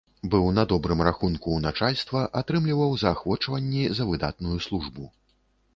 Быў 0.33 0.45
на 0.59 0.63
добрым 0.71 1.03
рахунку 1.07 1.41
ў 1.53 1.59
начальства, 1.67 2.23
атрымліваў 2.41 2.99
заахвочванні 3.03 3.83
за 3.99 4.11
выдатную 4.13 4.57
службу. 4.71 5.03